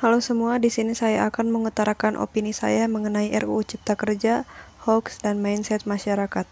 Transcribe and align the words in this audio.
Halo 0.00 0.24
semua, 0.24 0.56
di 0.56 0.72
sini 0.72 0.96
saya 0.96 1.28
akan 1.28 1.52
mengutarakan 1.52 2.16
opini 2.16 2.56
saya 2.56 2.88
mengenai 2.88 3.36
RUU 3.36 3.60
Cipta 3.68 4.00
Kerja, 4.00 4.48
hoax, 4.88 5.20
dan 5.20 5.44
mindset 5.44 5.84
masyarakat. 5.84 6.48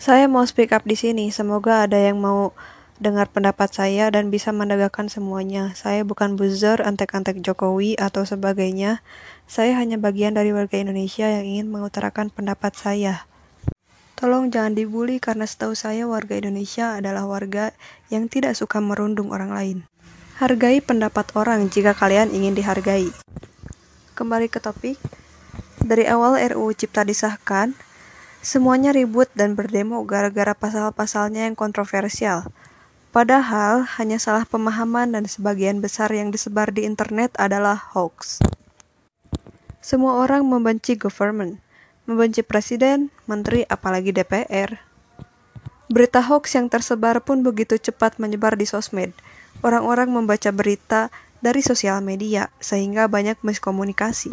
Saya 0.00 0.24
mau 0.24 0.40
speak 0.48 0.72
up 0.72 0.88
di 0.88 0.96
sini, 0.96 1.28
semoga 1.28 1.84
ada 1.84 2.00
yang 2.00 2.16
mau 2.16 2.56
dengar 2.96 3.28
pendapat 3.28 3.68
saya 3.76 4.08
dan 4.08 4.32
bisa 4.32 4.56
menegakkan 4.56 5.12
semuanya. 5.12 5.76
Saya 5.76 6.00
bukan 6.00 6.40
buzzer, 6.40 6.80
antek-antek 6.80 7.44
Jokowi, 7.44 8.00
atau 8.00 8.24
sebagainya. 8.24 9.04
Saya 9.44 9.76
hanya 9.76 10.00
bagian 10.00 10.32
dari 10.32 10.48
warga 10.56 10.80
Indonesia 10.80 11.28
yang 11.28 11.44
ingin 11.44 11.68
mengutarakan 11.68 12.32
pendapat 12.32 12.72
saya. 12.72 13.28
Tolong 14.16 14.48
jangan 14.48 14.72
dibully 14.72 15.20
karena 15.20 15.44
setahu 15.44 15.76
saya 15.76 16.08
warga 16.08 16.40
Indonesia 16.40 16.96
adalah 16.96 17.28
warga 17.28 17.76
yang 18.08 18.32
tidak 18.32 18.56
suka 18.56 18.80
merundung 18.80 19.28
orang 19.28 19.52
lain. 19.52 19.78
Hargai 20.34 20.82
pendapat 20.82 21.30
orang 21.38 21.70
jika 21.70 21.94
kalian 21.94 22.34
ingin 22.34 22.58
dihargai. 22.58 23.06
Kembali 24.18 24.50
ke 24.50 24.58
topik. 24.58 24.98
Dari 25.78 26.10
awal 26.10 26.42
RUU 26.50 26.74
Cipta 26.74 27.06
disahkan, 27.06 27.70
semuanya 28.42 28.90
ribut 28.90 29.30
dan 29.38 29.54
berdemo 29.54 30.02
gara-gara 30.02 30.50
pasal-pasalnya 30.50 31.46
yang 31.46 31.54
kontroversial. 31.54 32.50
Padahal 33.14 33.86
hanya 33.94 34.18
salah 34.18 34.42
pemahaman 34.42 35.14
dan 35.14 35.30
sebagian 35.30 35.78
besar 35.78 36.10
yang 36.10 36.34
disebar 36.34 36.74
di 36.74 36.82
internet 36.82 37.30
adalah 37.38 37.78
hoax. 37.94 38.42
Semua 39.78 40.18
orang 40.18 40.42
membenci 40.50 40.98
government, 40.98 41.62
membenci 42.10 42.42
presiden, 42.42 43.14
menteri, 43.30 43.62
apalagi 43.70 44.10
DPR. 44.10 44.82
Berita 45.86 46.26
hoax 46.26 46.58
yang 46.58 46.66
tersebar 46.66 47.22
pun 47.22 47.46
begitu 47.46 47.78
cepat 47.78 48.18
menyebar 48.18 48.58
di 48.58 48.66
sosmed 48.66 49.14
orang-orang 49.64 50.12
membaca 50.12 50.52
berita 50.52 51.08
dari 51.40 51.64
sosial 51.64 52.04
media 52.04 52.52
sehingga 52.60 53.08
banyak 53.08 53.40
miskomunikasi. 53.40 54.28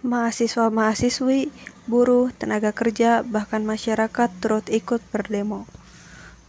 Mahasiswa-mahasiswi, 0.00 1.52
buruh, 1.84 2.32
tenaga 2.32 2.72
kerja, 2.72 3.20
bahkan 3.20 3.62
masyarakat 3.68 4.28
turut 4.40 4.64
ikut 4.72 5.04
berdemo. 5.12 5.68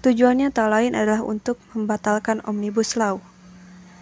Tujuannya 0.06 0.54
tak 0.56 0.72
lain 0.72 0.94
adalah 0.96 1.26
untuk 1.26 1.60
membatalkan 1.76 2.40
Omnibus 2.48 2.96
Law. 2.96 3.20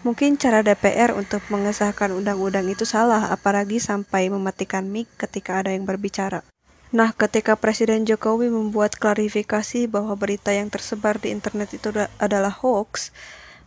Mungkin 0.06 0.38
cara 0.38 0.62
DPR 0.62 1.18
untuk 1.18 1.42
mengesahkan 1.50 2.14
undang-undang 2.14 2.70
itu 2.70 2.86
salah, 2.86 3.34
apalagi 3.34 3.82
sampai 3.82 4.30
mematikan 4.30 4.86
mic 4.86 5.10
ketika 5.18 5.66
ada 5.66 5.74
yang 5.74 5.90
berbicara. 5.90 6.46
Nah, 6.94 7.10
ketika 7.16 7.58
Presiden 7.58 8.06
Jokowi 8.06 8.54
membuat 8.54 9.02
klarifikasi 9.02 9.90
bahwa 9.90 10.14
berita 10.14 10.54
yang 10.54 10.70
tersebar 10.70 11.18
di 11.18 11.34
internet 11.34 11.74
itu 11.74 11.90
adalah 12.22 12.54
hoax, 12.54 13.10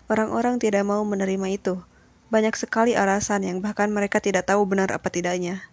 Orang-orang 0.09 0.57
tidak 0.57 0.89
mau 0.89 1.05
menerima 1.05 1.47
itu. 1.53 1.85
Banyak 2.33 2.57
sekali 2.57 2.97
alasan 2.97 3.45
yang 3.45 3.61
bahkan 3.61 3.93
mereka 3.93 4.25
tidak 4.25 4.49
tahu 4.49 4.65
benar 4.65 4.89
apa 4.89 5.13
tidaknya. 5.13 5.69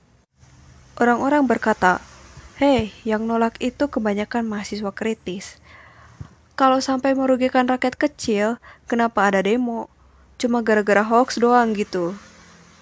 Orang-orang 1.00 1.47
berkata, 1.47 2.03
Hei, 2.59 2.92
yang 3.03 3.27
nolak 3.27 3.59
itu 3.59 3.92
kebanyakan 3.92 4.47
mahasiswa 4.47 4.92
kritis. 4.95 5.59
Kalau 6.55 6.80
sampai 6.80 7.11
merugikan 7.11 7.67
rakyat 7.67 8.00
kecil, 8.00 8.64
kenapa 8.88 9.27
ada 9.27 9.44
demo? 9.44 9.92
Cuma 10.39 10.64
gara-gara 10.64 11.03
hoax 11.03 11.36
doang 11.39 11.75
gitu. 11.75 12.16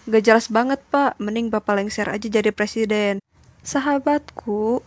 Gak 0.06 0.26
jelas 0.26 0.46
banget 0.50 0.78
pak, 0.94 1.18
mending 1.18 1.50
bapak 1.50 1.82
lengser 1.82 2.06
aja 2.06 2.30
jadi 2.30 2.54
presiden. 2.54 3.18
Sahabatku, 3.66 4.86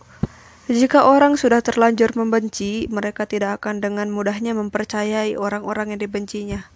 jika 0.67 1.07
orang 1.07 1.39
sudah 1.39 1.63
terlanjur 1.63 2.11
membenci, 2.19 2.91
mereka 2.91 3.23
tidak 3.23 3.63
akan 3.63 3.79
dengan 3.79 4.11
mudahnya 4.11 4.51
mempercayai 4.51 5.39
orang-orang 5.39 5.95
yang 5.95 6.03
dibencinya. 6.03 6.67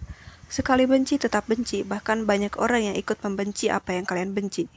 Sekali 0.48 0.88
benci 0.88 1.20
tetap 1.20 1.44
benci, 1.44 1.84
bahkan 1.84 2.24
banyak 2.24 2.56
orang 2.56 2.88
yang 2.88 2.96
ikut 2.96 3.20
membenci 3.20 3.68
apa 3.68 3.92
yang 3.92 4.08
kalian 4.08 4.32
benci. 4.32 4.72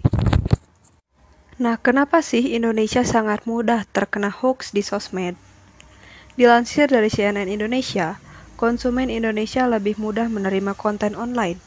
Nah, 1.55 1.79
kenapa 1.79 2.19
sih 2.19 2.59
Indonesia 2.59 3.07
sangat 3.07 3.47
mudah 3.47 3.87
terkena 3.87 4.27
hoax 4.27 4.75
di 4.75 4.83
sosmed? 4.83 5.39
Dilansir 6.35 6.91
dari 6.91 7.07
CNN 7.07 7.47
Indonesia, 7.47 8.19
konsumen 8.59 9.07
Indonesia 9.07 9.63
lebih 9.63 9.95
mudah 9.95 10.27
menerima 10.27 10.75
konten 10.75 11.15
online. 11.15 11.63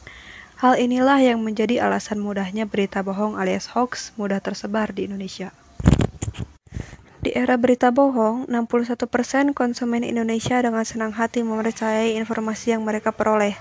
Hal 0.61 0.77
inilah 0.77 1.17
yang 1.17 1.41
menjadi 1.41 1.81
alasan 1.81 2.21
mudahnya 2.21 2.69
berita 2.69 3.01
bohong 3.01 3.41
alias 3.41 3.73
hoax 3.73 4.13
mudah 4.21 4.37
tersebar 4.37 4.93
di 4.93 5.09
Indonesia. 5.09 5.49
Di 7.29 7.37
era 7.37 7.61
berita 7.61 7.93
bohong, 7.93 8.49
61% 8.49 9.53
konsumen 9.53 10.01
Indonesia 10.01 10.57
dengan 10.65 10.81
senang 10.81 11.13
hati 11.13 11.45
mempercayai 11.45 12.17
informasi 12.17 12.73
yang 12.73 12.81
mereka 12.81 13.13
peroleh. 13.13 13.53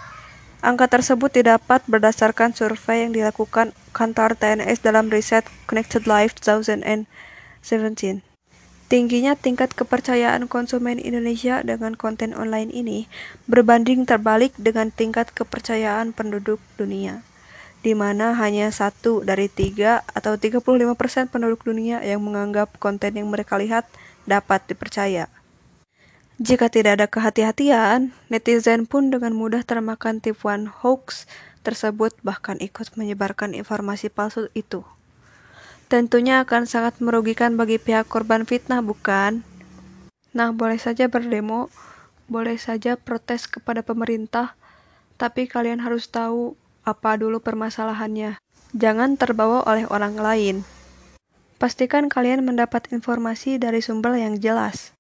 Angka 0.65 0.89
tersebut 0.89 1.29
didapat 1.37 1.85
berdasarkan 1.85 2.57
survei 2.57 3.05
yang 3.05 3.13
dilakukan 3.13 3.77
kantor 3.93 4.41
TNS 4.41 4.81
dalam 4.81 5.13
riset 5.13 5.45
Connected 5.69 6.09
Life 6.09 6.33
2017. 6.41 8.25
Tingginya 8.89 9.37
tingkat 9.37 9.77
kepercayaan 9.77 10.49
konsumen 10.49 10.97
Indonesia 10.97 11.61
dengan 11.61 11.93
konten 11.93 12.33
online 12.33 12.73
ini 12.73 13.05
berbanding 13.53 14.09
terbalik 14.09 14.57
dengan 14.57 14.89
tingkat 14.89 15.29
kepercayaan 15.37 16.17
penduduk 16.17 16.57
dunia 16.81 17.21
di 17.89 17.97
mana 17.97 18.37
hanya 18.37 18.69
satu 18.69 19.25
dari 19.25 19.49
tiga 19.49 20.05
atau 20.13 20.37
35% 20.37 20.93
penduduk 21.33 21.65
dunia 21.65 22.05
yang 22.05 22.21
menganggap 22.21 22.77
konten 22.77 23.17
yang 23.17 23.33
mereka 23.33 23.57
lihat 23.57 23.89
dapat 24.29 24.61
dipercaya. 24.69 25.33
Jika 26.37 26.69
tidak 26.69 27.01
ada 27.01 27.07
kehati-hatian, 27.09 28.13
netizen 28.29 28.85
pun 28.85 29.09
dengan 29.09 29.33
mudah 29.33 29.65
termakan 29.65 30.21
tipuan 30.21 30.69
hoax 30.69 31.25
tersebut 31.65 32.13
bahkan 32.21 32.61
ikut 32.61 32.93
menyebarkan 33.01 33.57
informasi 33.57 34.13
palsu 34.13 34.53
itu. 34.53 34.85
Tentunya 35.89 36.45
akan 36.45 36.69
sangat 36.69 37.01
merugikan 37.01 37.57
bagi 37.57 37.81
pihak 37.81 38.05
korban 38.05 38.45
fitnah, 38.45 38.85
bukan? 38.85 39.41
Nah, 40.37 40.53
boleh 40.53 40.77
saja 40.77 41.09
berdemo, 41.09 41.73
boleh 42.29 42.61
saja 42.61 43.01
protes 43.01 43.49
kepada 43.49 43.81
pemerintah, 43.81 44.53
tapi 45.17 45.49
kalian 45.49 45.81
harus 45.81 46.13
tahu 46.13 46.53
apa 46.89 47.21
dulu 47.21 47.45
permasalahannya. 47.45 48.41
Jangan 48.73 49.21
terbawa 49.21 49.61
oleh 49.69 49.85
orang 49.93 50.17
lain. 50.17 50.57
Pastikan 51.61 52.09
kalian 52.09 52.49
mendapat 52.49 52.89
informasi 52.89 53.61
dari 53.61 53.85
sumber 53.85 54.17
yang 54.17 54.41
jelas. 54.41 54.97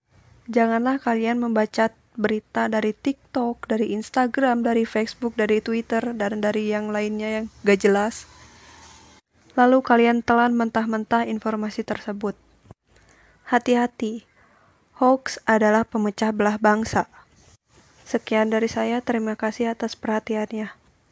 Janganlah 0.52 1.00
kalian 1.00 1.40
membaca 1.40 1.88
berita 2.18 2.66
dari 2.66 2.90
TikTok, 2.92 3.70
dari 3.70 3.94
Instagram, 3.94 4.66
dari 4.66 4.82
Facebook, 4.82 5.38
dari 5.38 5.62
Twitter, 5.62 6.02
dan 6.18 6.42
dari 6.42 6.66
yang 6.66 6.90
lainnya 6.90 7.40
yang 7.40 7.44
gak 7.62 7.78
jelas. 7.78 8.26
Lalu 9.54 9.86
kalian 9.86 10.26
telan 10.26 10.58
mentah-mentah 10.58 11.30
informasi 11.30 11.86
tersebut. 11.86 12.34
Hati-hati, 13.46 14.26
hoax 14.98 15.38
adalah 15.46 15.86
pemecah 15.86 16.34
belah 16.34 16.58
bangsa. 16.58 17.06
Sekian 18.02 18.50
dari 18.50 18.66
saya, 18.66 18.98
terima 18.98 19.38
kasih 19.38 19.70
atas 19.70 19.94
perhatiannya. 19.94 20.74